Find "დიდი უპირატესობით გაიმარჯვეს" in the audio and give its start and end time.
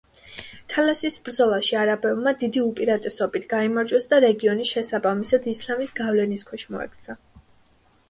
2.45-4.11